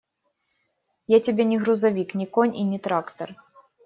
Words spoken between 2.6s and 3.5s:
не трактор.